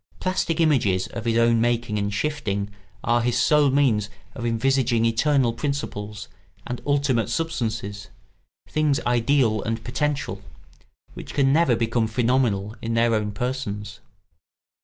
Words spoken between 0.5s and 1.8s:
images of his own